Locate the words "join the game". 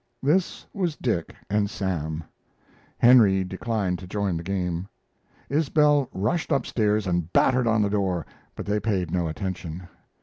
4.07-4.87